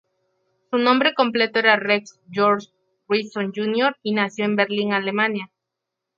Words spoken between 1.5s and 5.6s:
era Rex George Reason Jr., y nació en Berlín, Alemania.